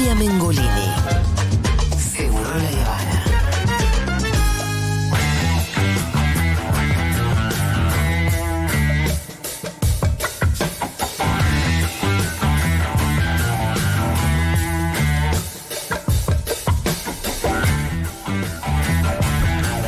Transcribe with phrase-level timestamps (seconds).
[0.00, 0.64] Julia Mengolini.
[1.98, 3.20] Seguro la Habana.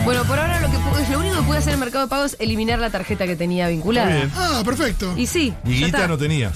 [0.04, 2.32] Bueno, por ahora lo, que pu- lo único que puede hacer el mercado de pagos
[2.34, 4.06] es eliminar la tarjeta que tenía vinculada.
[4.08, 4.32] Muy bien.
[4.36, 5.14] Ah, perfecto.
[5.16, 6.08] Y sí, Y ya guita está.
[6.08, 6.52] no tenías.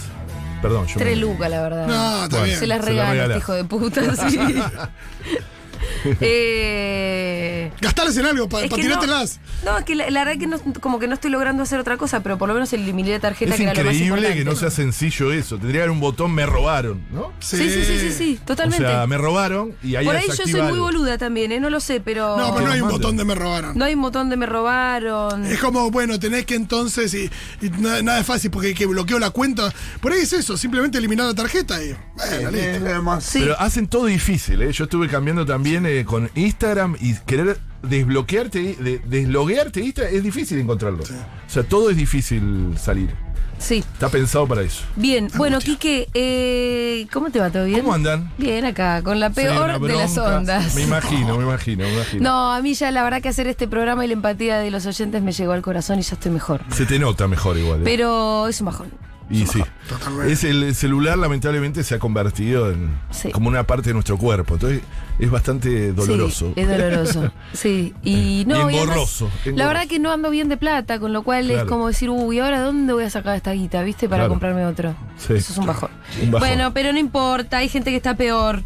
[0.63, 1.87] Perdón, yo Tres me- lucas, la verdad.
[1.87, 2.45] No, está Bueno.
[2.47, 2.59] bien.
[2.59, 3.25] Se las regala.
[3.25, 4.39] este hijo de puta, sí.
[6.21, 7.46] eh,
[7.81, 9.41] Gastales en algo, para que tirártelas.
[9.65, 11.79] No, no, es que la, la verdad que no, como que no estoy logrando hacer
[11.79, 14.07] otra cosa, pero por lo menos eliminé la tarjeta Es que era lo más increíble
[14.29, 14.39] importante.
[14.39, 15.57] que no sea sencillo eso.
[15.57, 17.33] Tendría que haber un botón me robaron, ¿no?
[17.41, 18.85] Sí, sí, sí, sí, sí, totalmente.
[18.85, 21.61] O sea, me robaron y ahí por ahí yo soy muy boluda también, ¿eh?
[21.61, 22.37] No lo sé, pero.
[22.37, 23.77] No, pero no hay un botón de me robaron.
[23.77, 25.47] No hay un botón de me robaron.
[25.47, 27.31] Es como, bueno, tenés que entonces, y,
[27.61, 29.73] y nada, nada es fácil porque que bloqueo la cuenta.
[30.01, 31.97] Por ahí es eso, simplemente eliminar la tarjeta y.
[32.17, 33.21] Bueno, listo.
[33.21, 33.41] Sí.
[33.41, 34.73] Pero hacen todo difícil, ¿eh?
[34.73, 37.56] Yo estuve cambiando también eh, con Instagram y querer
[37.89, 41.03] desbloquearte, de- desloguearte Instagram es difícil encontrarlo.
[41.05, 43.11] O sea, todo es difícil salir.
[43.59, 43.79] Sí.
[43.95, 44.83] Está pensado para eso.
[44.97, 47.49] Bien, bueno, Quique, eh, ¿cómo te va?
[47.49, 47.81] ¿Todo bien?
[47.81, 48.31] ¿Cómo andan?
[48.37, 50.75] Bien, acá, con la Sí, peor de las ondas.
[50.75, 52.23] Me imagino, me imagino, me imagino.
[52.23, 54.85] No, a mí ya la verdad que hacer este programa y la empatía de los
[54.85, 56.61] oyentes me llegó al corazón y ya estoy mejor.
[56.71, 57.81] Se te nota mejor igual.
[57.81, 57.85] ¿eh?
[57.85, 58.91] Pero es un bajón.
[59.29, 59.63] Y sí.
[59.89, 60.33] Totalmente.
[60.33, 63.31] Es el celular lamentablemente se ha convertido en Sí.
[63.33, 64.55] como una parte de nuestro cuerpo.
[64.55, 64.81] Entonces
[65.19, 66.53] es bastante doloroso.
[66.55, 67.33] Sí, es doloroso.
[67.53, 68.71] Sí, y no.
[68.71, 69.69] Y y además, engorroso, la engorroso.
[69.69, 72.61] verdad que no ando bien de plata, con lo cual es como decir, uy, ¿ahora
[72.61, 74.09] dónde voy a sacar esta guita, viste?
[74.09, 74.31] Para Claro.
[74.31, 74.95] comprarme otro.
[75.19, 75.35] Sí.
[75.35, 75.91] Eso es un bajón.
[76.23, 76.49] Un bajón.
[76.49, 78.63] Bueno, pero no importa, hay gente que está peor.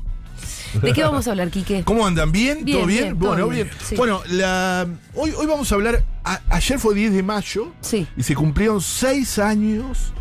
[0.83, 1.83] ¿De qué vamos a hablar, Quique?
[1.85, 2.31] ¿Cómo andan?
[2.31, 2.65] ¿Bien?
[2.65, 3.03] Bien, ¿Todo bien?
[3.05, 3.79] bien, todo bueno, bien, bien.
[3.85, 3.97] sí.
[3.97, 6.05] Bueno, la, hoy, hoy vamos a hablar.
[6.23, 8.07] a- ayer fue 10 de mayo Sí.
[8.17, 10.13] y se cumplieron 6 años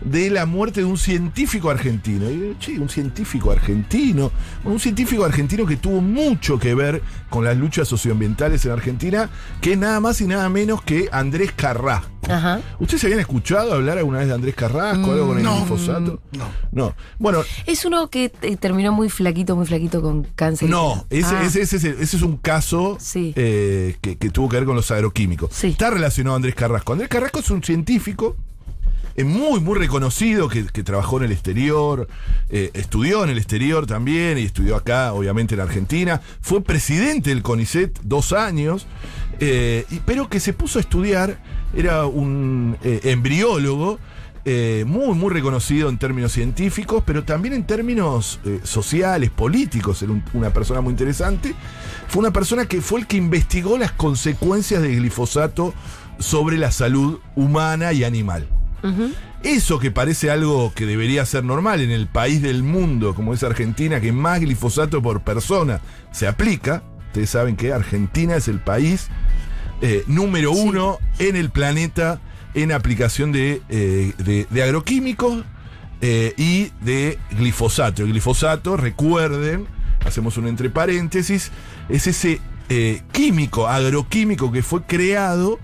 [0.00, 2.28] de la muerte de un científico argentino.
[2.30, 4.30] Y digo, che, un científico argentino.
[4.64, 9.72] Un científico argentino que tuvo mucho que ver con las luchas socioambientales en Argentina, que
[9.72, 12.08] es nada más y nada menos que Andrés Carrasco.
[12.28, 12.60] Ajá.
[12.78, 15.12] ¿Ustedes habían escuchado hablar alguna vez de Andrés Carrasco?
[15.12, 16.20] ¿Algo con el no, glifosato?
[16.32, 16.44] no.
[16.72, 16.94] No.
[17.18, 20.68] Bueno, Es uno que eh, terminó muy flaquito, muy flaquito con cáncer.
[20.68, 21.44] no, ese, Ah.
[21.44, 23.32] ese- ese- ese- ese es un caso Sí.
[23.36, 25.50] eh, que, que tuvo que ver con los agroquímicos.
[25.54, 25.68] Sí.
[25.68, 26.92] Está relacionado a Andrés Carrasco.
[26.92, 28.36] Andrés Carrasco es un científico
[29.26, 32.06] muy, muy reconocido que, trabajó en el exterior,
[32.50, 36.20] eh, estudió en el exterior también y estudió acá, obviamente en Argentina.
[36.40, 38.86] Fue presidente del CONICET dos años,
[39.40, 41.40] eh, pero que se puso a estudiar,
[41.74, 43.98] era un eh, embriólogo.
[44.86, 50.50] muy, muy reconocido en términos científicos, pero también en términos sociales, políticos, era un- una
[50.54, 51.54] persona muy interesante.
[52.08, 55.74] Fue una persona que fue el que investigó las consecuencias del glifosato
[56.18, 58.48] sobre la salud humana y animal.
[59.42, 63.42] Eso que parece algo que debería ser normal en el país del mundo como es
[63.42, 65.80] Argentina, que más glifosato por persona
[66.12, 66.82] se aplica.
[67.08, 69.08] Ustedes saben que Argentina es el país
[69.80, 72.20] eh, número uno en el planeta
[72.54, 75.44] en aplicación de, eh, de- de agroquímicos
[76.00, 78.02] eh, y de glifosato.
[78.02, 79.66] El glifosato, recuerden,
[80.04, 81.50] hacemos un entre paréntesis,
[81.88, 82.40] es ese
[83.12, 85.58] químico, agroquímico que fue creado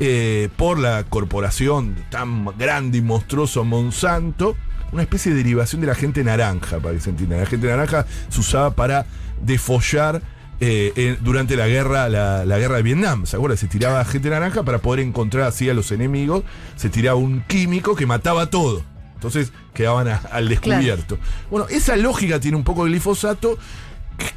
[0.00, 4.56] eh, por la corporación tan grande y monstruoso Monsanto,
[4.92, 7.36] una especie de derivación de la gente naranja, para que se entienda.
[7.38, 9.06] La gente naranja se usaba para
[9.42, 10.22] defollar
[10.60, 13.26] eh, durante la guerra, la, la guerra de Vietnam.
[13.26, 13.58] ¿Se acuerdan?
[13.58, 16.44] Se tiraba gente naranja para poder encontrar así a los enemigos.
[16.76, 18.82] Se tiraba un químico que mataba todo.
[19.14, 21.18] Entonces quedaban a- al descubierto.
[21.50, 23.58] Bueno, esa lógica tiene un poco el glifosato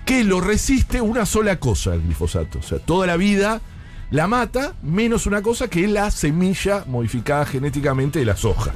[0.06, 2.60] que lo resiste una sola cosa, el glifosato.
[2.60, 3.62] O sea, toda la vida
[4.12, 8.72] la mata, menos una cosa que es la semilla modificada genéticamente de la soja,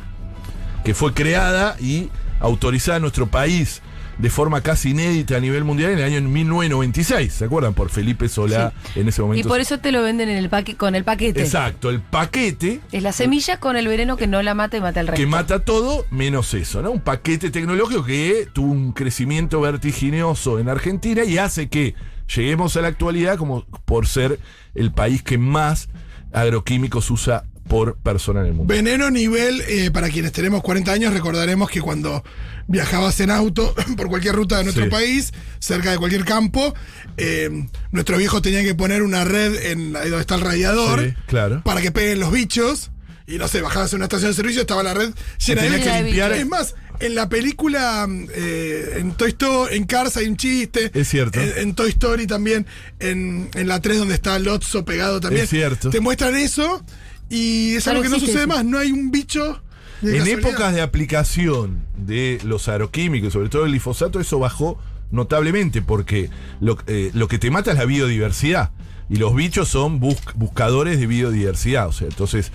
[0.83, 3.81] que fue creada y autorizada en nuestro país
[4.19, 7.73] de forma casi inédita a nivel mundial en el año 1996, ¿se acuerdan?
[7.73, 9.49] Por Felipe Solá en ese Y momento.
[9.49, 11.41] por eso te lo venden en el paque con el paquete.
[11.41, 14.99] Exacto, el paquete Es la semilla con el veneno que no la mata y mata
[14.99, 15.19] el resto.
[15.19, 16.91] que mata todo menos eso, ¿no?
[16.91, 21.95] Un paquete tecnológico que tuvo un crecimiento vertiginoso en Argentina y hace que
[22.27, 24.39] lleguemos a la actualidad como por ser
[24.75, 25.89] el país que más
[26.31, 28.73] agroquímicos usa por persona en el mundo.
[28.73, 32.23] Veneno nivel, eh, para quienes tenemos 40 años, recordaremos que cuando
[32.67, 34.89] viajabas en auto por cualquier ruta de nuestro Sí.
[34.89, 36.73] país, cerca de cualquier campo,
[37.17, 41.13] eh, nuestros viejos tenían que poner una red en ahí donde está el radiador Sí,
[41.27, 41.61] claro.
[41.63, 42.91] para que peguen los bichos.
[43.25, 45.11] Y no sé, bajabas en una estación de servicio, estaba la red
[45.45, 50.27] llena de limpiar- Es más, en la película, eh, en Toy Story, en Cars hay
[50.27, 50.91] un chiste.
[50.93, 51.39] Es cierto.
[51.39, 52.65] En, en Toy Story también,
[52.99, 55.43] en, en la 3 donde está Lotso pegado también.
[55.43, 55.89] Es cierto.
[55.89, 56.83] Te muestran eso
[57.29, 58.47] y es algo que no sucede eso.
[58.47, 58.65] más.
[58.65, 59.61] No hay un bicho
[60.01, 60.39] En casualidad.
[60.39, 64.79] épocas de aplicación de los agroquímicos, sobre todo el glifosato, eso bajó
[65.11, 66.29] notablemente porque
[66.59, 68.71] lo, eh, lo que te mata es la biodiversidad.
[69.09, 71.87] Y los bichos son bus- buscadores de biodiversidad.
[71.87, 72.51] O sea, entonces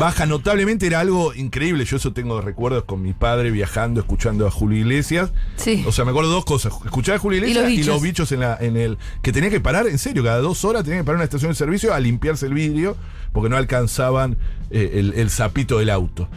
[0.00, 1.84] baja notablemente, era algo increíble.
[1.84, 5.32] Yo eso tengo recuerdos con mi padre viajando, escuchando a Julio Iglesias.
[5.56, 5.84] Sí.
[5.86, 6.72] O sea, me acuerdo dos cosas.
[6.84, 8.02] Escuchar a Julio Y los Iglesias y los, bichos.
[8.02, 8.98] bichos en, la, en el.
[9.22, 11.50] que tenía que parar, en serio, cada dos horas tenía que parar en una estación
[11.50, 12.96] de servicio a limpiarse el vidrio
[13.32, 14.38] porque no alcanzaban
[14.70, 16.28] eh, el, el zapito del auto.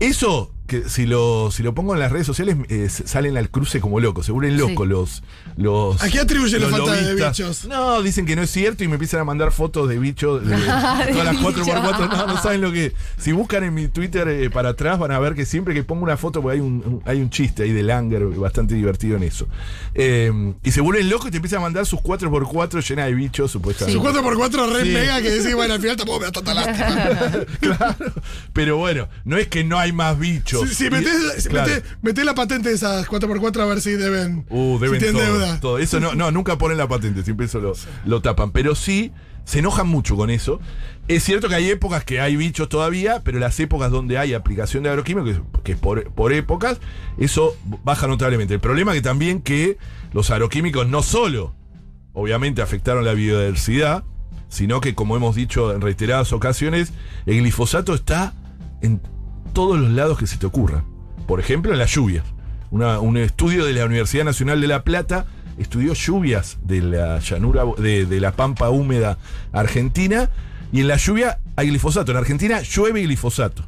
[0.00, 3.80] Eso, que si lo, si lo pongo en las redes sociales, eh, salen al cruce
[3.80, 4.90] como locos, se vuelven locos Sí.
[4.90, 5.22] los,
[5.56, 6.02] los.
[6.02, 7.38] ¿A qué atribuye la los falta de lobistas.
[7.38, 7.64] bichos?
[7.66, 10.44] No, dicen que no es cierto y me empiezan a mandar fotos de bichos.
[10.46, 11.54] De, De todas las 4x4.
[11.54, 12.08] bichos.
[12.10, 12.92] No, no saben lo que.
[13.18, 16.02] Si buscan en mi Twitter eh, para atrás, van a ver que siempre que pongo
[16.04, 19.24] una foto, porque hay un, un- hay un chiste ahí de Langer bastante divertido en
[19.24, 19.46] eso.
[19.94, 20.32] Eh,
[20.62, 23.98] y se vuelven locos y te empiezan a mandar sus 4x4 llenas de bichos, supuestamente.
[24.00, 24.88] Su 4x4 re Sí.
[24.90, 27.46] mega que decís, bueno, al final tampoco me da tanta lástima.
[27.60, 28.12] claro.
[28.52, 30.61] Pero bueno, no es que no hay más bichos.
[30.66, 31.70] Si, si Y- metés, si claro.
[31.72, 34.44] metés- metés la patente de esas 4x4 a ver si deben.
[34.50, 35.60] Uh, deben si tienen todo, deuda.
[35.60, 35.78] todo.
[35.78, 37.72] Eso no, no, nunca ponen la patente, siempre eso lo,
[38.04, 38.50] lo tapan.
[38.52, 39.12] Pero sí,
[39.44, 40.60] se enojan mucho con eso.
[41.08, 44.84] Es cierto que hay épocas que hay bichos todavía, pero las épocas donde hay aplicación
[44.84, 46.78] de agroquímicos, que es, es por, por épocas,
[47.18, 48.54] eso baja notablemente.
[48.54, 49.78] El problema que también que
[50.12, 51.54] los agroquímicos no solo,
[52.12, 54.04] obviamente, afectaron la biodiversidad,
[54.48, 56.92] sino que, como hemos dicho en reiteradas ocasiones,
[57.26, 58.34] el glifosato está
[58.82, 59.00] en
[59.52, 60.84] todos los lados que se te ocurra.
[61.26, 62.24] Por ejemplo, en las lluvias.
[62.70, 65.26] Una- un estudio de la Universidad Nacional de La Plata
[65.58, 69.18] estudió lluvias de la llanura, de, de la pampa húmeda
[69.52, 70.30] argentina,
[70.72, 72.12] y en la lluvia hay glifosato.
[72.12, 73.64] En Argentina llueve glifosato.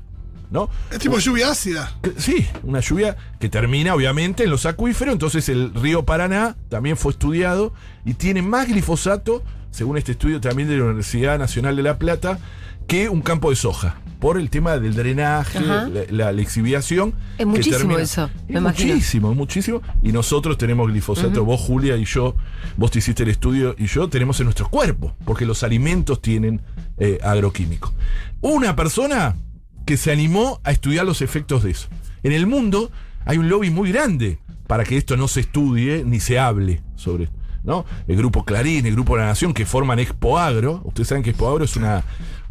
[0.50, 0.70] ¿No?
[0.92, 1.92] Es tipo lluvia ácida.
[2.00, 6.96] Que- Sí, una lluvia que termina obviamente en los acuíferos, entonces el río Paraná también
[6.96, 7.72] fue estudiado
[8.04, 9.42] y tiene más glifosato,
[9.72, 12.38] según este estudio también de la Universidad Nacional de La Plata,
[12.86, 17.12] que un campo de soja, por el tema del drenaje, la, la lixiviación.
[17.36, 18.94] Es muchísimo eso, me Es imagino.
[18.94, 19.82] muchísimo, muchísimo.
[20.02, 22.34] Y nosotros tenemos glifosato, vos Julia y yo,
[22.78, 26.62] vos te hiciste el estudio y yo tenemos en nuestro cuerpo, porque los alimentos tienen
[26.96, 27.92] eh, agroquímicos.
[28.40, 29.36] Una persona
[29.84, 31.88] que se animó a estudiar los efectos de eso.
[32.22, 32.90] En el mundo
[33.26, 37.24] hay un lobby muy grande para que esto no se estudie ni se hable sobre
[37.24, 37.36] esto.
[37.62, 37.84] ¿no?
[38.06, 40.82] El grupo Clarín, el grupo La Nación, que forman Expo Agro.
[40.84, 42.04] Ustedes saben que Expo Agro es una,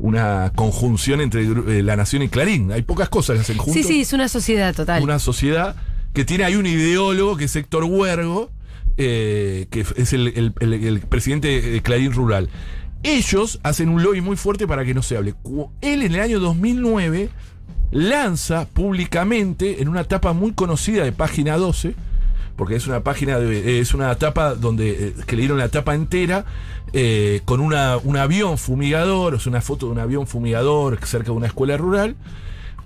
[0.03, 2.73] una conjunción entre eh, La Nación y Clarín.
[2.73, 5.01] Hay pocas cosas que hacen juntos Sí, sí, es una sociedad total.
[5.01, 5.77] una sociedad
[6.13, 8.51] que tiene ahí un ideólogo que es Héctor Huergo,
[8.97, 12.49] eh, que es el, el- el- el presidente de Clarín Rural.
[13.01, 15.35] Ellos hacen un lobby muy fuerte para que no se hable.
[15.81, 17.29] Él en el año 2009
[17.91, 21.95] lanza públicamente en una etapa muy conocida de página 12,
[22.55, 25.95] porque es una página de, es una etapa donde eh, que le dieron la etapa
[25.95, 26.45] entera
[26.93, 31.37] eh, con una, un avión fumigador, es una foto de un avión fumigador cerca de
[31.37, 32.15] una escuela rural,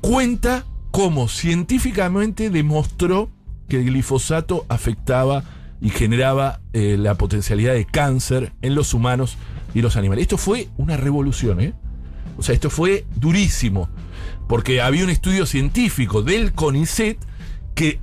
[0.01, 3.29] cuenta cómo científicamente demostró
[3.67, 5.43] que el glifosato afectaba
[5.81, 9.37] y generaba eh, la potencialidad de cáncer en los humanos
[9.73, 10.23] y los animales.
[10.23, 11.73] Esto fue una revolución, ¿eh?
[12.37, 13.89] O sea, esto fue durísimo,
[14.47, 17.17] porque había un estudio científico del CONICET
[17.75, 17.99] que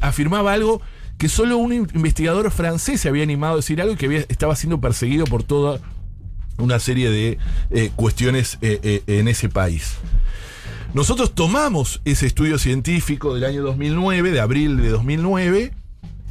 [0.00, 0.80] afirmaba algo
[1.18, 4.54] que solo un investigador francés se había animado a decir algo y que había- estaba
[4.56, 5.80] siendo perseguido por toda
[6.58, 7.38] una serie de
[7.70, 9.94] eh, cuestiones eh, eh, en ese país.
[10.94, 15.72] Nosotros tomamos ese estudio científico del año 2009, de abril de 2009,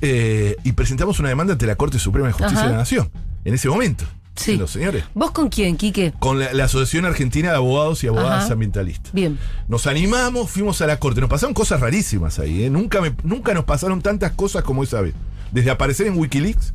[0.02, 2.68] eh, y presentamos una demanda ante la Corte Suprema de Justicia Ajá.
[2.68, 3.10] de la Nación,
[3.44, 4.06] en ese momento.
[4.36, 4.58] Sí.
[4.58, 5.04] Los señores.
[5.14, 6.14] ¿Vos con quién, Quique?
[6.20, 8.54] Con la, la Asociación Argentina de Abogados y Abogadas Ajá.
[8.54, 9.14] Ambientalistas.
[9.14, 9.38] Bien.
[9.68, 11.22] Nos animamos, fuimos a la corte.
[11.22, 12.64] Nos pasaron cosas rarísimas ahí.
[12.64, 12.70] ¿eh?
[12.70, 15.14] Nunca, me- nunca nos pasaron tantas cosas como esa vez.
[15.52, 16.74] Desde aparecer en Wikileaks.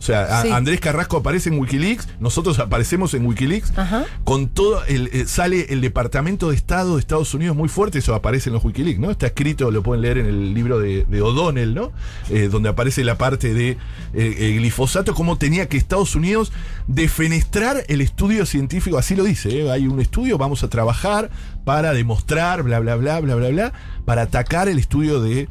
[0.00, 0.48] O sea, Sí.
[0.48, 3.76] Andrés Carrasco aparece en Wikileaks, nosotros aparecemos en Wikileaks.
[3.76, 4.06] Ajá.
[4.24, 8.14] Con todo, el, eh, sale el Departamento de Estado de Estados Unidos muy fuerte, eso
[8.14, 9.10] aparece en los Wikileaks, ¿no?
[9.10, 11.92] Está escrito, lo pueden leer en el libro de, de O'Donnell, ¿no?
[12.30, 13.76] Eh, donde aparece la parte de
[14.14, 16.50] eh, glifosato, cómo tenía que Estados Unidos
[16.86, 19.70] defenestrar el estudio científico, así lo dice, ¿eh?
[19.70, 21.30] hay un estudio, vamos a trabajar
[21.64, 23.72] para demostrar, bla, bla, bla, bla, bla, bla,
[24.06, 25.48] para atacar el estudio de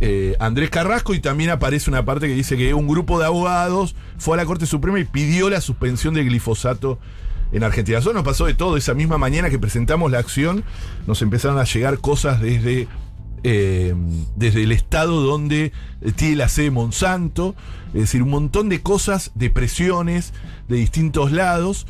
[0.00, 3.96] eh, Andrés Carrasco y también aparece una parte que dice que un grupo de abogados
[4.16, 6.98] fue a la Corte Suprema y pidió la suspensión del glifosato
[7.52, 7.98] en Argentina.
[7.98, 8.76] Eso nos pasó de todo.
[8.76, 10.64] Esa misma mañana que presentamos la acción,
[11.06, 12.86] nos empezaron a llegar cosas desde,
[13.42, 13.94] eh,
[14.36, 15.72] desde el estado donde
[16.16, 17.56] tiene la sede Monsanto,
[17.88, 20.32] es decir, un montón de cosas, de presiones
[20.68, 21.86] de distintos lados.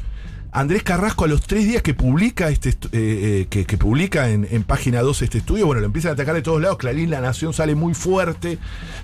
[0.50, 4.46] Andrés Carrasco a los tres días que publica este eh, eh, que, que publica en,
[4.50, 6.78] en página 2 este estudio, bueno, lo empiezan a atacar de todos lados.
[6.78, 8.58] Clarín La Nación sale muy fuerte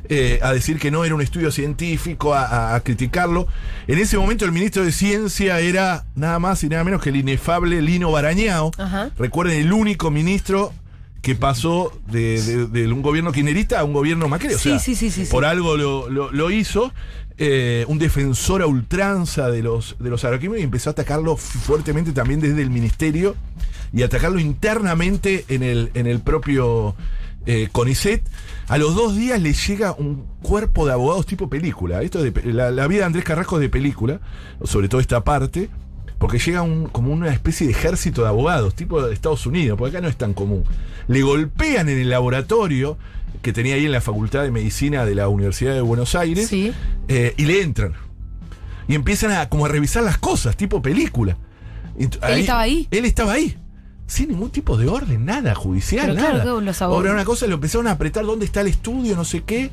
[0.09, 3.47] eh, a decir que no era un estudio científico, a, a- a criticarlo.
[3.87, 7.17] En ese momento el ministro de Ciencia era nada más y nada menos que el
[7.17, 8.71] inefable Lino Barañao.
[9.19, 10.73] Recuerden, el único ministro
[11.25, 14.55] que pasó de, de- de un gobierno kirchnerista a un gobierno macri.
[14.55, 15.25] O Sí, sea, sí, sí, sí.
[15.31, 16.93] Por algo lo, lo- lo hizo.
[17.37, 22.39] eh, un defensor a ultranza de los, de los y empezó a atacarlo fuertemente también
[22.39, 23.35] desde el ministerio
[23.93, 26.95] y atacarlo internamente en el, en el propio
[27.47, 28.23] eh, CONICET.
[28.69, 32.03] A los dos días le llega un cuerpo de abogados tipo película.
[32.03, 34.21] Esto de, la, la vida de Andrés Carrasco es de película,
[34.63, 35.71] sobre todo esta parte.
[36.25, 39.95] Porque llega un, como una especie de ejército de abogados, tipo de Estados Unidos, porque
[39.99, 40.65] acá no es tan común.
[41.07, 42.97] Le golpean en el laboratorio
[43.43, 46.73] que tenía ahí en la Facultad de Medicina de la Universidad de Buenos Aires Sí.
[47.09, 47.93] eh, y le entran.
[48.89, 51.37] Y empiezan a como a revisar las cosas, tipo película.
[51.99, 52.89] ¿Él estaba ahí?
[52.91, 53.59] Él estaba ahí.
[54.07, 56.43] Sin ningún tipo de orden, nada, judicial, Pero nada.
[56.43, 59.43] claro, los Ahora una cosa, lo empezaron a apretar dónde está el estudio, no sé
[59.45, 59.71] qué.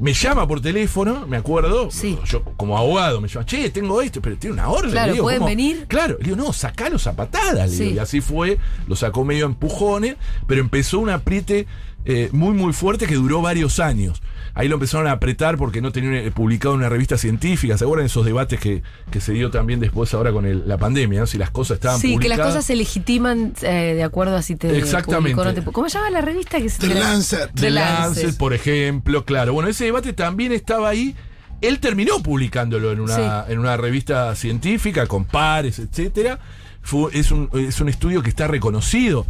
[0.00, 1.90] Me llama por teléfono, me acuerdo.
[1.90, 2.18] Sí.
[2.24, 4.90] Yo como abogado me llama, che, tengo esto, pero tiene una orden.
[4.92, 5.48] Claro, Le digo, ¿pueden ¿cómo?
[5.50, 5.84] venir?
[5.86, 7.70] Claro, le digo, no, sacalos a patadas.
[7.70, 11.66] le digo, y así fue, lo sacó medio a empujones, pero empezó un apriete
[12.04, 14.22] eh, muy, muy fuerte que duró varios años.
[14.56, 17.76] Ahí lo empezaron a apretar porque no tenían eh, publicado en una revista científica.
[17.76, 21.20] ¿Se acuerdan esos debates que, que se dio también después ahora con el- la pandemia?
[21.20, 21.26] ¿no?
[21.26, 22.38] Si las cosas estaban Sí, que publicadas.
[22.38, 25.34] las cosas se legitiman eh, de acuerdo a si te Exactamente.
[25.34, 27.46] publicó o no te pu- ¿Cómo se llama la revista que se The te- Lancet.
[27.54, 28.38] The The Lancet, Lancet.
[28.38, 29.52] por ejemplo, claro.
[29.54, 31.16] Bueno, ese debate también estaba ahí.
[31.60, 36.38] Él terminó publicándolo en una, en una revista científica con pares, etcétera.
[36.82, 39.26] Fue- es, un, es un estudio que está reconocido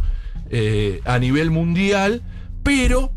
[0.51, 2.21] eh, a nivel mundial,
[2.65, 3.13] pero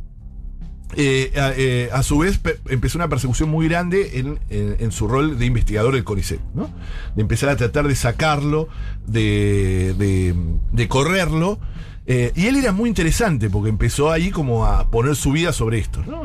[0.97, 5.09] eh, a, eh, a su vez pe- empezó una persecución muy grande en, en- su
[5.09, 6.71] rol de investigador del CONICET, ¿no?
[7.17, 8.69] De empezar a tratar de sacarlo,
[9.07, 11.59] de, de- correrlo.
[12.07, 15.79] eh, y él era muy interesante porque empezó ahí como a poner su vida sobre
[15.79, 16.23] esto, ¿no?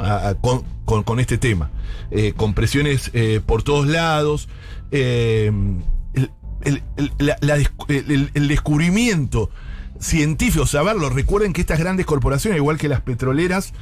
[0.85, 1.71] Con, con- este tema.
[2.37, 3.11] Con presiones
[3.45, 4.47] por todos lados.
[4.91, 5.81] el,
[7.89, 9.49] el- el descubrimiento
[10.03, 11.09] científico, saberlo.
[11.09, 13.73] Recuerden que estas grandes corporaciones, igual que las petroleras,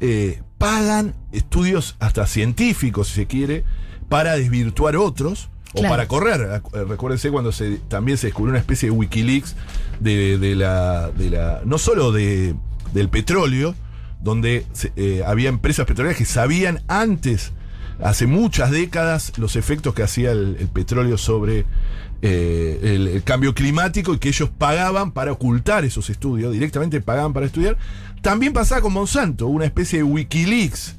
[0.00, 3.64] eh, pagan estudios hasta científicos, si se quiere,
[4.08, 5.88] para desvirtuar otros o Claro.
[5.90, 6.62] para correr.
[6.72, 9.54] Eh, Recuérdense cuando se, también se descubrió una especie de Wikileaks
[10.00, 11.60] de, de la, de la.
[11.64, 12.54] no solo de,
[12.94, 13.74] del petróleo,
[14.22, 17.52] donde se- eh, había empresas petroleras que sabían antes,
[18.02, 21.66] hace muchas décadas, los efectos que hacía el, petróleo sobre
[22.22, 27.32] eh, el, el cambio climático y que ellos pagaban para ocultar esos estudios, directamente pagaban
[27.32, 27.76] para estudiar.
[28.22, 30.96] También pasaba con Monsanto, una especie de Wikileaks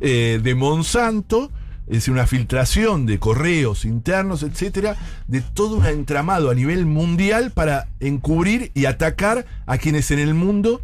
[0.00, 1.50] eh, de Monsanto,
[1.86, 4.96] es decir, una filtración de correos internos, etcétera,
[5.28, 10.34] de todo un entramado a nivel mundial para encubrir y atacar a quienes en el
[10.34, 10.82] mundo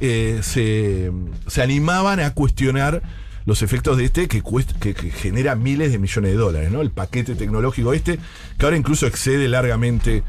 [0.00, 1.10] eh, se,
[1.48, 3.02] se animaban a cuestionar
[3.46, 6.82] los efectos de este que, cuest- que, que genera miles de millones de dólares, ¿no?
[6.82, 8.18] El paquete tecnológico este,
[8.58, 10.22] que ahora incluso excede largamente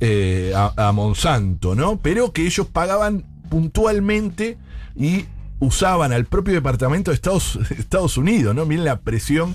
[0.00, 1.98] eh, a, a Monsanto, ¿no?
[2.02, 4.56] Pero que ellos pagaban puntualmente
[4.96, 5.26] y
[5.60, 8.66] usaban al propio departamento de Estados, Estados Unidos, ¿no?
[8.66, 9.54] Miren la presión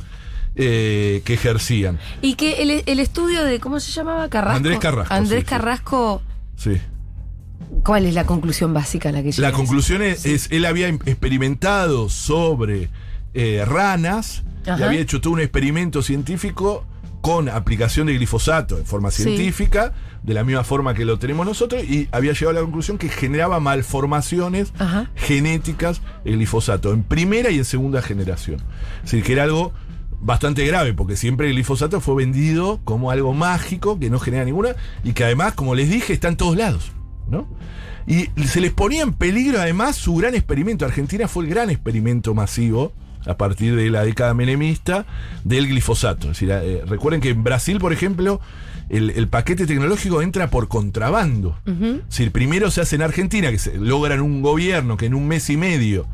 [0.55, 1.99] eh, que ejercían.
[2.21, 4.29] Y que el, el estudio de, ¿cómo se llamaba?
[4.29, 4.57] Carrasco.
[4.57, 5.45] Andrés Carrasco, Andrés sí.
[5.45, 6.21] Carrasco,
[6.55, 6.77] Sí.
[7.83, 9.49] ¿Cuál es la conclusión básica a la que llega?
[9.49, 12.89] La conclusión es, es, él había em- experimentado sobre
[13.33, 16.85] eh, ranas y había hecho todo un experimento científico
[17.21, 19.23] con aplicación de glifosato en forma Sí.
[19.23, 19.93] científica,
[20.23, 23.09] de la misma forma que lo tenemos nosotros, y había llegado a la conclusión que
[23.09, 25.09] generaba malformaciones Ajá.
[25.15, 28.61] genéticas el glifosato en primera y en segunda generación.
[29.03, 29.73] Es decir, que era algo
[30.21, 34.75] bastante grave, porque siempre el glifosato fue vendido como algo mágico, que no genera ninguna,
[35.03, 36.91] y que además, como les dije, está en todos lados.
[37.29, 37.47] ¿No?
[38.05, 40.85] Y se les ponía en peligro además su gran experimento.
[40.85, 42.93] Argentina fue el gran experimento masivo
[43.25, 45.05] a partir de la década menemista
[45.43, 46.31] del glifosato.
[46.31, 48.39] Es decir, eh, recuerden que en Brasil, por ejemplo,
[48.89, 51.57] el, el paquete tecnológico entra por contrabando.
[51.65, 55.27] Es decir, primero se hace en Argentina, que se logran un gobierno que en un
[55.27, 56.07] mes y medio,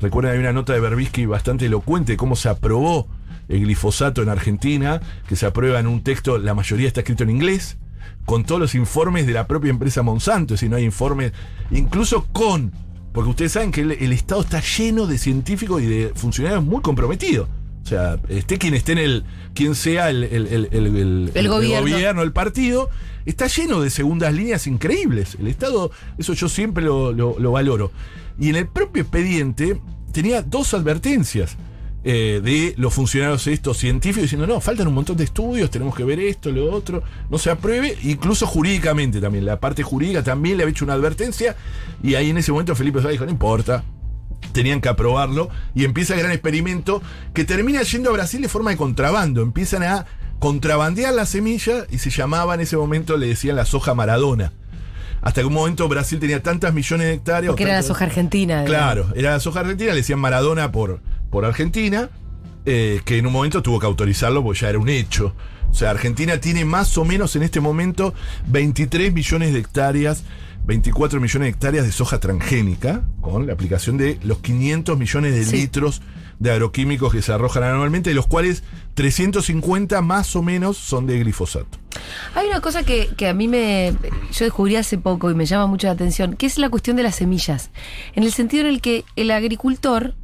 [0.00, 3.08] recuerden, hay una nota de Berbisky bastante elocuente de cómo se aprobó
[3.48, 7.30] el glifosato en Argentina, que se aprueba en un texto, la mayoría está escrito en
[7.30, 7.78] inglés,
[8.24, 11.32] con todos los informes de la propia empresa Monsanto, decir, no hay informes,
[11.70, 12.72] incluso con,
[13.12, 16.80] porque ustedes saben que el, el Estado está lleno de científicos y de funcionarios muy
[16.82, 17.48] comprometidos.
[17.84, 19.24] O sea, esté quien esté en el,
[19.54, 21.90] quien sea el, el- el- el- el- El gobierno.
[21.90, 22.90] gobierno, el partido,
[23.24, 25.36] está lleno de segundas líneas increíbles.
[25.40, 27.90] El Estado, eso yo siempre lo, lo- lo valoro.
[28.38, 29.80] Y en el propio expediente
[30.12, 31.56] tenía dos advertencias
[32.10, 36.04] eh, de los funcionarios estos científicos diciendo, no, faltan un montón de estudios, tenemos que
[36.04, 40.62] ver esto, lo otro, no se apruebe, incluso jurídicamente también, la parte jurídica también le
[40.62, 41.54] había hecho una advertencia,
[42.02, 43.84] y ahí en ese momento Felipe Solá dijo, no importa,
[44.52, 47.02] tenían que aprobarlo y empieza el gran experimento
[47.34, 49.42] que termina yendo a Brasil de forma de contrabando.
[49.42, 50.06] Empiezan a
[50.38, 54.52] contrabandear la semilla y se llamaba en ese momento, le decían la soja Maradona.
[55.20, 57.50] hasta que un momento Brasil tenía tantas millones de hectáreas.
[57.50, 58.62] Porque era la soja argentina.
[58.62, 58.70] digamos.
[58.70, 62.10] Claro, era la soja argentina, le decían Maradona por, por Argentina,
[62.66, 65.34] eh, que en un momento tuvo que autorizarlo porque ya era un hecho.
[65.70, 68.14] O sea, Argentina tiene más o menos en este momento
[68.46, 70.24] 23 millones de hectáreas,
[70.64, 75.44] 24 millones de hectáreas de soja transgénica, con la aplicación de los 500 millones de
[75.44, 75.56] Sí.
[75.56, 76.00] litros
[76.38, 78.62] de agroquímicos que se arrojan anualmente, de los cuales
[78.94, 81.78] 350 más o menos son de glifosato.
[82.34, 83.92] Hay una cosa que, que a mí me.
[84.32, 87.02] Yo descubrí hace poco y me llama mucho la atención, que es la cuestión de
[87.02, 87.70] las semillas.
[88.14, 90.14] En el sentido en el que el agricultor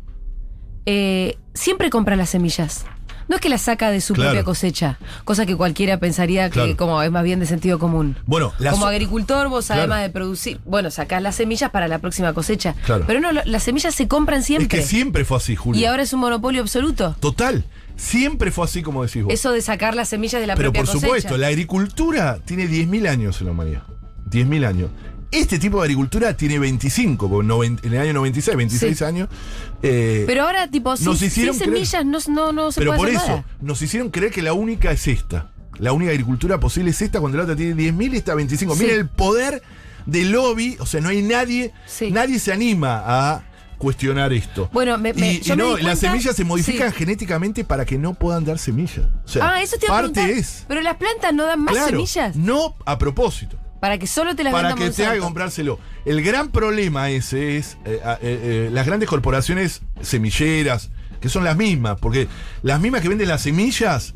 [0.87, 2.85] eh, siempre compra las semillas.
[3.27, 4.31] No es que las saca de su Claro.
[4.33, 8.17] propia cosecha, cosa que cualquiera pensaría que como es más bien de sentido común.
[8.27, 9.81] Bueno, la como agricultor, vos Claro.
[9.81, 12.75] además de producir, bueno, sacás las semillas para la próxima cosecha.
[12.85, 13.05] Claro.
[13.07, 14.69] Pero no, las semillas se compran Es siempre.
[14.69, 15.81] que siempre fue así, Julio.
[15.81, 17.17] y ahora es un monopolio absoluto.
[17.19, 17.65] Total,
[17.97, 19.33] siempre fue así como decís vos.
[19.33, 21.07] Eso de sacar las semillas de la Pero propia por cosecha.
[21.07, 23.83] supuesto, la agricultura tiene 10.000 años en la humanidad.
[24.31, 24.91] 10.000 años.
[25.35, 29.05] Este tipo de agricultura tiene 25, porque noven- en el año 96, 26 Sí.
[29.05, 29.29] años.
[29.83, 33.31] eh, Pero ahora, tipo, sin, sin semillas no, no, no se pero puede por hacer
[33.31, 33.57] eso, nada.
[33.61, 35.51] nos hicieron creer que la única es esta.
[35.79, 38.75] La única agricultura posible es esta, cuando la otra tiene 10.000 y esta 25.
[38.77, 38.83] Sí.
[38.85, 39.63] Miren el poder
[40.07, 42.11] del lobby, o sea, no hay nadie, Sí.
[42.11, 43.43] nadie se anima a
[43.79, 44.71] cuestionar esto.
[44.73, 46.97] Bueno, me- me- y, yo y me no, las semillas se modifican sí.
[46.99, 49.07] genéticamente para que no puedan dar semillas.
[49.25, 50.65] O sea, Ah, eso te a parte es.
[50.69, 52.37] Pero las plantas no dan más Claro, semillas.
[52.37, 53.59] No a propósito.
[53.85, 55.21] Para que solo te las Para que que Monsanto.
[55.23, 55.79] comprárselo.
[56.07, 60.89] El gran problema ese es eh, eh, eh, las grandes corporaciones semilleras,
[61.21, 62.27] que son las mismas, porque
[62.63, 64.15] las mismas que venden las semillas,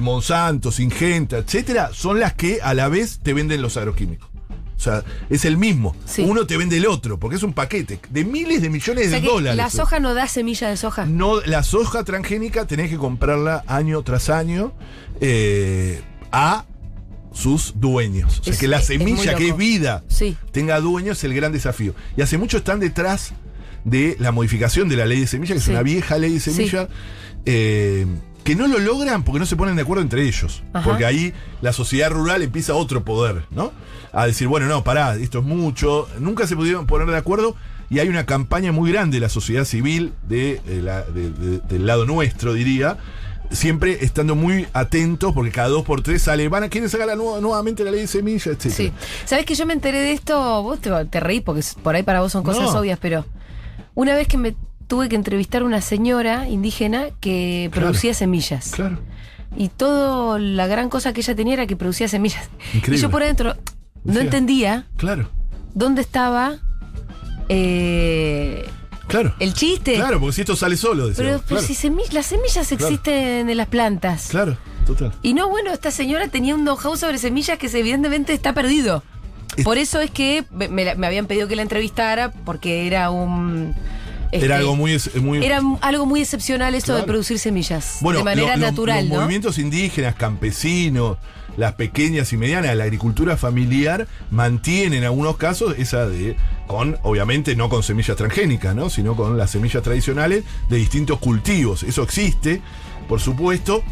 [0.00, 4.30] Monsanto, Singenta, etcétera, son las que a la vez te venden los agroquímicos.
[4.74, 5.94] O sea, es el mismo.
[6.06, 6.22] Sí.
[6.26, 9.20] Uno te vende el otro, porque es un paquete de miles de millones O sea
[9.20, 9.56] de dólares.
[9.58, 11.04] la soja no da semilla de soja.
[11.04, 14.72] No, la soja transgénica tenés que comprarla año tras año
[15.20, 16.00] eh,
[16.32, 16.64] a
[17.32, 18.40] sus dueños.
[18.40, 20.36] O sea, Es- que la es semilla, que es vida, Sí.
[20.52, 21.94] tenga dueños es el gran desafío.
[22.16, 23.32] Y hace mucho están detrás
[23.84, 25.70] de la modificación de la ley de semilla, que Sí.
[25.70, 26.88] es una vieja ley de semilla,
[27.46, 28.06] eh,
[28.44, 30.62] que no lo logran porque no se ponen de acuerdo entre ellos.
[30.72, 30.84] Ajá.
[30.88, 33.72] Porque ahí la sociedad rural empieza otro poder, ¿no?
[34.12, 36.08] A decir, bueno, no, pará, esto es mucho.
[36.18, 37.54] Nunca se pudieron poner de acuerdo.
[37.90, 41.58] Y hay una campaña muy grande de la sociedad civil, de, eh, la- de- de-
[41.58, 42.98] del lado nuestro, diría,
[43.50, 47.16] siempre estando muy atentos, porque cada dos por tres sale, van a quieren sacar la
[47.16, 48.70] nueva- nuevamente la ley de semilla, etc.
[48.70, 48.92] Sí.
[49.24, 50.62] ¿Sabes que yo me enteré de esto?
[50.62, 52.78] Vos te, te reís porque por ahí para vos son cosas No.
[52.80, 53.26] obvias, pero
[53.94, 54.54] una vez que me
[54.86, 57.86] tuve que entrevistar a una señora indígena que Claro.
[57.88, 58.70] producía semillas.
[58.72, 58.98] Claro.
[59.56, 62.48] Y toda la gran cosa que ella tenía era que producía semillas.
[62.74, 62.98] Increíble.
[62.98, 63.56] Y yo por adentro
[64.04, 65.28] no entendía Claro,
[65.74, 66.58] dónde estaba
[67.48, 68.64] eh,
[69.10, 69.34] claro.
[69.38, 69.94] el chiste.
[69.94, 71.42] Claro, porque si esto sale solo, Pero, decíamos.
[71.46, 74.28] pero claro, si semi- las semillas existen en las plantas.
[74.30, 75.12] claro, total.
[75.22, 79.02] Y no, bueno, esta señora tenía un know-how sobre semillas que evidentemente está perdido.
[79.56, 83.74] Es- Por eso es que me, habían pedido que la entrevistara porque era un...
[84.30, 84.96] este, Era algo muy...
[85.20, 87.98] muy Era algo muy excepcional esto de producir semillas.
[88.00, 89.20] bueno, de manera lo- lo- natural, los ¿no?
[89.22, 91.18] movimientos indígenas, campesinos,
[91.56, 96.36] las pequeñas y medianas, la agricultura familiar, mantienen en algunos casos esa de,
[96.66, 98.90] con, obviamente no con semillas transgénicas, ¿no?
[98.90, 101.82] Sino con las semillas tradicionales de distintos cultivos.
[101.82, 102.62] Eso existe,
[103.08, 103.82] por supuesto.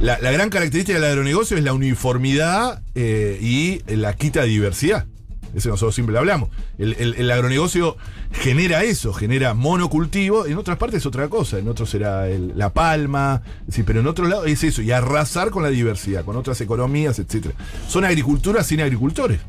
[0.00, 5.06] La, la gran característica del agronegocio es la uniformidad eh, y la quita de diversidad.
[5.54, 6.50] Eso nosotros siempre lo hablamos.
[6.78, 7.96] El, agronegocio
[8.32, 10.46] genera eso, genera monocultivo.
[10.46, 11.58] En otras partes es otra cosa.
[11.58, 13.42] En otros será la palma.
[13.70, 14.82] Sí, pero en otros lados es eso.
[14.82, 17.48] Y arrasar con la diversidad, con otras economías, etc.
[17.88, 19.40] Son agriculturas sin agricultores.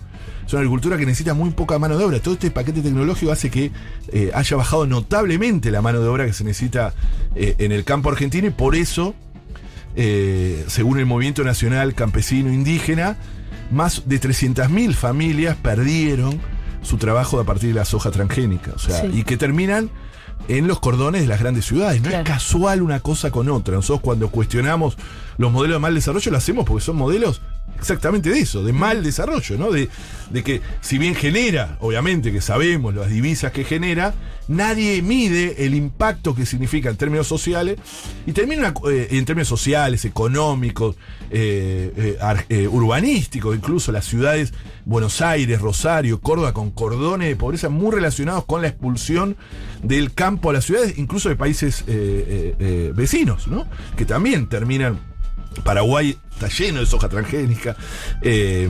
[0.45, 2.19] Son agricultura que necesita muy poca mano de obra.
[2.19, 3.71] Todo este paquete tecnológico hace que
[4.11, 6.93] eh, haya bajado notablemente la mano de obra que se necesita
[7.35, 9.15] eh, en el campo argentino y por eso
[9.97, 13.17] eh, según el Movimiento Nacional Campesino Indígena,
[13.71, 16.39] más de 300.000 familias perdieron
[16.81, 18.71] su trabajo a partir de la soja transgénica.
[18.75, 19.07] O sea, Sí.
[19.13, 19.89] y que terminan
[20.47, 22.01] en los cordones de las grandes ciudades.
[22.01, 22.23] No Claro.
[22.23, 23.73] es casual una cosa con otra.
[23.75, 24.97] Nosotros cuando cuestionamos
[25.37, 27.41] los modelos de mal desarrollo lo hacemos porque son modelos
[27.77, 29.71] exactamente de eso, de mal desarrollo, ¿no?
[29.71, 29.89] De,
[30.29, 34.13] de que si bien genera, obviamente que sabemos las divisas que genera,
[34.47, 37.77] nadie mide el impacto que significa en términos sociales
[38.25, 40.95] y termina eh, en términos sociales, económicos,
[41.31, 42.17] eh,
[42.49, 44.53] eh, urbanísticos, incluso las ciudades
[44.85, 49.35] Buenos Aires, Rosario, Córdoba, con cordones de pobreza muy relacionados con la expulsión
[49.81, 51.83] del campo a las ciudades, incluso de países
[52.95, 53.67] vecinos, ¿no?
[53.97, 55.14] Que también terminan
[55.63, 57.75] Paraguay está lleno de soja transgénica,
[58.21, 58.69] eh,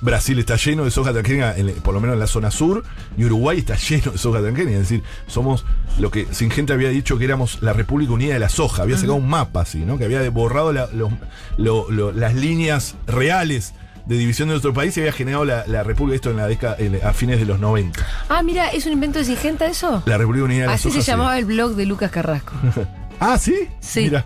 [0.00, 2.84] Brasil está lleno de soja transgénica, en- por lo menos en la zona sur,
[3.16, 4.78] y Uruguay está lleno de soja transgénica.
[4.78, 5.64] Es decir, somos
[5.98, 9.14] lo que Singenta había dicho que éramos la República Unida de la Soja, había sacado
[9.16, 9.98] un mapa así, ¿no?
[9.98, 11.12] Que había borrado la- los-
[11.56, 13.74] lo- lo- las líneas reales
[14.06, 16.76] de división de nuestro país se había generado la, la República, esto en la década,
[16.78, 18.04] en- a fines de los 90.
[18.28, 20.02] Ah, mira, ¿es un invento de Singenta eso?
[20.06, 21.06] La República Unida de la Así se sí.
[21.10, 22.52] llamaba el blog de Lucas Carrasco.
[23.22, 23.68] Ah, ¿sí?
[23.80, 24.00] Sí.
[24.04, 24.24] Mira.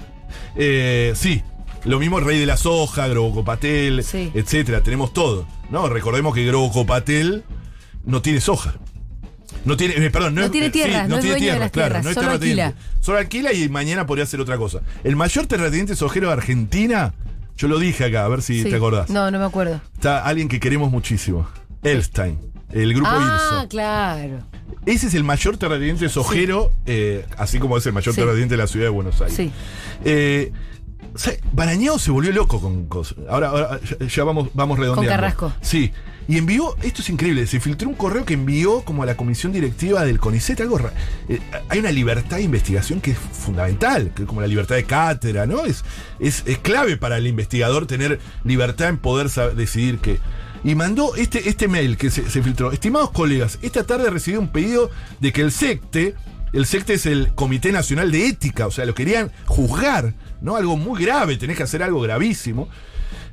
[0.55, 1.43] Eh, sí.
[1.85, 4.31] Lo mismo el rey de la soja, Grobo Patel, Sí.
[4.35, 4.83] etcétera.
[4.83, 5.47] Tenemos todo.
[5.71, 5.89] ¿no?
[5.89, 7.45] Recordemos que Grobo Patel
[8.05, 8.75] no tiene soja.
[9.65, 12.15] No tiene, eh, perdón, No tiene tierras, no es dueño de las tierras, no es
[12.15, 12.75] solo alquila.
[13.01, 14.81] Solo alquila y mañana podría hacer otra cosa.
[15.05, 17.15] El mayor terrateniente sojero de Argentina,
[17.57, 18.69] yo lo dije acá, a ver si Sí.
[18.71, 19.09] te acordás.
[19.11, 19.81] No, no me acuerdo.
[19.95, 21.49] Está alguien que queremos muchísimo.
[21.83, 22.39] Elstein,
[22.73, 24.41] el grupo Ah, claro.
[24.87, 28.21] Ese es el mayor terrateniente sojero, eh, así como es el mayor Sí.
[28.21, 29.35] terrateniente de la ciudad de Buenos Aires.
[29.37, 29.51] Sí.
[30.05, 30.53] Eh.
[31.53, 33.19] Barañao se volvió loco con cosas.
[33.29, 35.11] Ahora, ahora ya, ya vamos, vamos redondeando.
[35.11, 35.53] Carrasco.
[35.61, 35.93] Sí.
[36.27, 39.53] Y envió, esto es increíble, se filtró un correo que envió como a la comisión
[39.53, 40.81] directiva del CONICET, algo
[41.29, 44.85] eh, hay una libertad de investigación que es fundamental, que es como la libertad de
[44.85, 45.67] cátedra, ¿no?
[45.67, 45.85] Es,
[46.19, 50.19] es, es clave para el investigador tener libertad en poder decidir qué.
[50.65, 52.73] Y mandó este, este mail que se, se filtró.
[52.73, 56.15] Estimados colegas, esta tarde recibí un pedido de que el SECTE,
[56.55, 60.57] el SECTE es el Comité Nacional de Ética, o sea, lo querían juzgar, ¿no?
[60.57, 62.69] Algo muy grave, tenés que hacer algo gravísimo.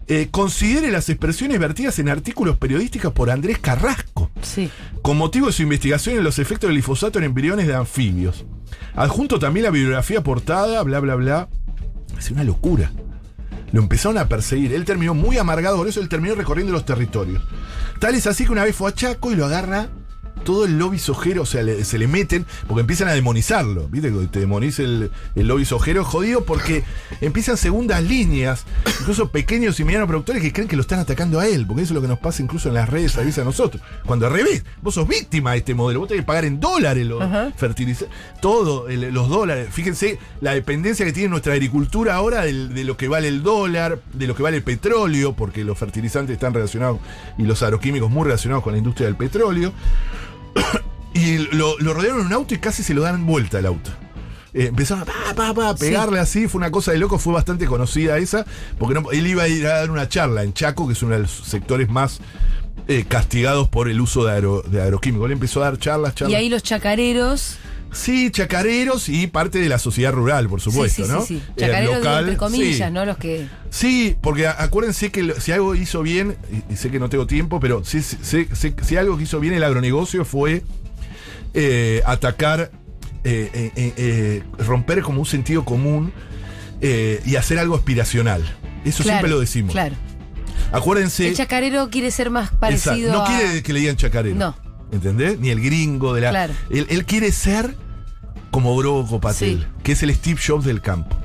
[0.07, 4.69] Eh, considere las expresiones vertidas en artículos periodísticos por Andrés Carrasco, Sí.
[5.03, 8.45] con motivo de su investigación en los efectos del glifosato en embriones de anfibios.
[8.95, 11.49] Adjunto también la bibliografía portada, bla, bla, bla.
[12.17, 12.91] Es una locura.
[13.71, 14.73] Lo empezaron a perseguir.
[14.73, 17.41] Él terminó muy amargado, por eso él terminó recorriendo los territorios.
[17.99, 19.89] Tal es así que una vez fue a Chaco y lo agarra
[20.43, 24.11] todo el lobby sojero, o sea, le- se le meten, porque empiezan a demonizarlo, ¿viste?
[24.31, 26.83] Te demoniza el, el lobby sojero, jodido, porque
[27.21, 28.65] empiezan segundas líneas,
[29.01, 31.93] incluso pequeños y medianos productores que creen que lo están atacando a él, porque eso
[31.93, 33.81] es lo que nos pasa incluso en las redes a veces a nosotros.
[34.05, 37.05] Cuando al revés, vos sos víctima de este modelo, vos tenés que pagar en dólares
[37.05, 37.21] los
[37.57, 39.69] fertilizantes, todo, el- los dólares.
[39.71, 43.99] Fíjense la dependencia que tiene nuestra agricultura ahora del- de lo que vale el dólar,
[44.13, 46.99] de lo que vale el petróleo, porque los fertilizantes están relacionados
[47.37, 49.73] y los agroquímicos muy relacionados con la industria del petróleo.
[51.13, 53.91] Y lo, lo rodearon en un auto y casi se lo dan vuelta el auto.
[54.53, 57.33] Eh, empezaron a, pa, pa, pa, a pegarle así, fue una cosa de loco, fue
[57.33, 58.45] bastante conocida esa,
[58.77, 61.15] porque no- él iba a ir a dar una charla en Chaco, que es uno
[61.15, 62.19] de los sectores más
[62.87, 65.27] eh, castigados por el uso de, agro- de agroquímicos.
[65.27, 66.33] Él empezó a dar charlas, charlas.
[66.33, 67.57] Y ahí los chacareros.
[67.93, 71.21] Sí, chacareros y parte de la sociedad rural, por supuesto, sí, sí, ¿no?
[71.21, 71.43] sí, sí.
[71.57, 72.93] Eh, Chacareros local, entre comillas, sí.
[72.93, 73.05] ¿no?
[73.05, 73.47] Los que.
[73.69, 76.35] Sí, porque acuérdense que si algo hizo bien,
[76.69, 80.23] y, sé que no tengo tiempo, pero sí, si algo que hizo bien el agronegocio
[80.25, 80.63] fue
[81.53, 82.71] eh, atacar,
[83.23, 86.11] eh, eh, romper como un sentido común
[86.81, 88.41] y hacer algo aspiracional.
[88.83, 89.71] Eso Claro, siempre lo decimos.
[89.73, 89.95] Claro.
[90.71, 91.27] Acuérdense.
[91.27, 92.59] El chacarero quiere ser más Exacto.
[92.59, 93.27] parecido No a.
[93.27, 94.35] quiere que le digan chacarero.
[94.35, 94.55] No.
[94.91, 95.39] ¿Entendés?
[95.39, 96.29] Ni el gringo de la.
[96.31, 96.53] Claro.
[96.69, 97.75] Él, él quiere ser
[98.49, 99.65] como Groco Patel, Sí.
[99.83, 101.15] que es el Steve Jobs del campo.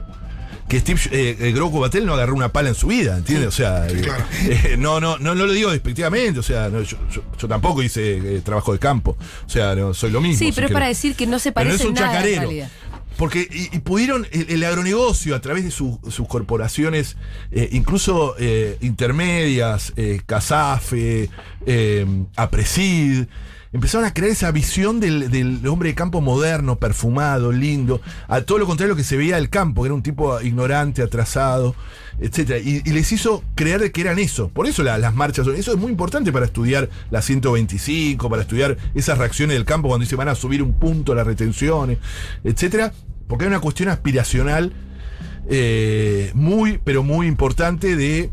[0.68, 3.48] Que Steve eh, eh, Groco Patel no agarró una pala en su vida, ¿entiendes?
[3.48, 4.24] O sea, eh, claro.
[4.44, 7.82] eh, no, no, no, no lo digo despectivamente, o sea, no, yo, yo- yo tampoco
[7.84, 9.16] hice eh, trabajo de campo.
[9.46, 10.38] O sea, no, soy lo mismo.
[10.38, 12.12] Sí, pero es para decir que no se Pero no parece es un nada en
[12.14, 12.40] chacarero.
[12.42, 12.70] realidad.
[13.16, 17.16] Porque y, y pudieron, el, el agronegocio a través de su- sus corporaciones,
[17.52, 21.30] eh, incluso eh, intermedias, eh, Casafe,
[21.64, 23.26] eh, Apresid,
[23.72, 28.66] empezaron a crear esa visión del, hombre de campo moderno, perfumado, lindo, a todo lo
[28.66, 31.74] contrario de lo que se veía del campo, que era un tipo ignorante, atrasado,
[32.18, 34.48] etcétera y, les hizo creer que eran eso.
[34.48, 38.76] Por eso la- las marchas, eso es muy importante para estudiar la 125, para estudiar
[38.94, 41.98] esas reacciones del campo cuando dice van a subir un punto las retenciones,
[42.44, 42.92] etcétera,
[43.28, 44.72] porque hay una cuestión aspiracional
[45.48, 48.30] eh, muy, pero muy importante de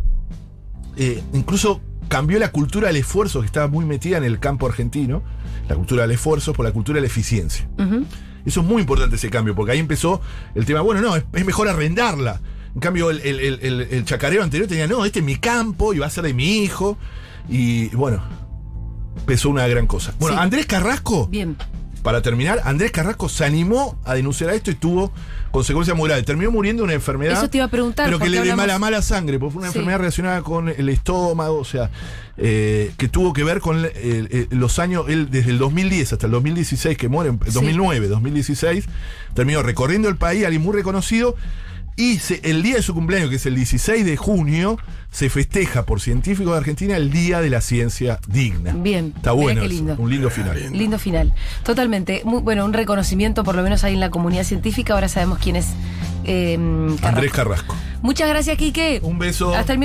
[0.95, 1.81] eh, incluso
[2.13, 5.23] cambió la cultura del esfuerzo que estaba muy metida en el campo argentino,
[5.67, 7.67] la cultura del esfuerzo por la cultura de la eficiencia.
[8.45, 10.21] Eso es muy importante ese cambio, porque ahí empezó
[10.53, 12.39] el tema, bueno, no, es, es mejor arrendarla.
[12.75, 16.05] En cambio, el, el- el- chacarero anterior tenía, no, este es mi campo y va
[16.05, 16.97] a ser de mi hijo.
[17.49, 18.21] Y bueno,
[19.17, 20.13] empezó una gran cosa.
[20.19, 20.43] Bueno, Sí.
[20.43, 21.55] Andrés Carrasco, Bien.
[22.03, 25.11] Para terminar, Andrés Carrasco se animó a denunciar a esto y tuvo
[25.51, 26.25] consecuencias muy graves.
[26.25, 27.33] Terminó muriendo de una enfermedad.
[27.37, 29.71] Eso te iba a preguntar, Pero que le hablamos- mala, mala sangre, porque fue una
[29.71, 29.77] Sí.
[29.77, 31.89] enfermedad relacionada con el estómago, o sea,
[32.37, 36.25] eh, que tuvo que ver con eh, eh, los años, él desde el 2010 hasta
[36.25, 37.51] el 2016, que muere, en Sí.
[37.53, 38.85] 2009, 2016,
[39.33, 41.35] terminó recorriendo el país, alguien muy reconocido.
[41.95, 44.77] Y se- el día de su cumpleaños, que es el 16 de junio,
[45.11, 48.73] se festeja por científicos de Argentina el Día de la Ciencia Digna.
[48.75, 49.13] Bien.
[49.15, 49.95] Está bueno, qué eso, lindo.
[49.99, 50.71] un lindo final.
[50.71, 51.33] Lindo final.
[51.63, 52.21] Totalmente.
[52.25, 54.93] Muy, bueno, un reconocimiento por lo menos ahí en la comunidad científica.
[54.95, 55.67] Ahora sabemos quién es
[56.25, 57.07] eh, Carrasco.
[57.07, 57.75] Andrés Carrasco.
[58.01, 58.99] Muchas gracias, Quique.
[59.03, 59.53] Un beso.
[59.55, 59.81] Hasta el miércoles.